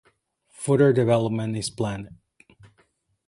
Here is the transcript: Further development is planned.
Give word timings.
Further 0.49 0.93
development 0.93 1.55
is 1.55 1.69
planned. 1.69 2.09